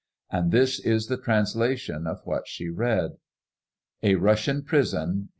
[0.31, 3.17] And this is the translation of what she read:''
[4.01, 5.29] A Russian prison, 188